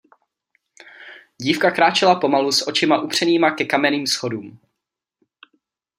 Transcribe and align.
Dívka 1.37 1.71
kráčela 1.71 2.15
pomalu 2.19 2.51
s 2.51 2.67
očima 2.67 3.01
upřenýma 3.01 3.51
ke 3.51 3.65
kamenným 3.65 4.07
schodům. 4.07 4.59